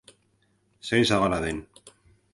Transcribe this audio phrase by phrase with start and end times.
[0.89, 1.63] Zein zabala den!